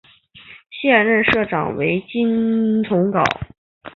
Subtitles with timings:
[0.71, 3.23] 现任社长为金炳镐。